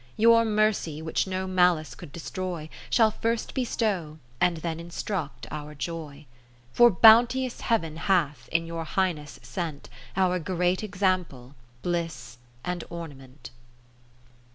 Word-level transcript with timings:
o 0.01 0.03
Your 0.17 0.43
mercy, 0.45 0.99
which 0.99 1.27
no 1.27 1.45
malice 1.45 1.93
could 1.93 2.11
destroy, 2.11 2.69
Shall 2.89 3.11
first 3.11 3.53
bestow, 3.53 4.17
and 4.39 4.57
then 4.57 4.79
in 4.79 4.89
struct, 4.89 5.45
our 5.51 5.75
joy. 5.75 6.25
For 6.73 6.89
bounteous 6.89 7.61
Heav'n 7.61 7.97
hath, 7.97 8.49
in 8.51 8.65
your 8.65 8.83
Highness 8.83 9.39
sent 9.43 9.89
Our 10.17 10.39
great 10.39 10.81
example, 10.81 11.53
bliss 11.83 12.39
and 12.65 12.83
orna 12.89 13.13
ment. 13.13 13.51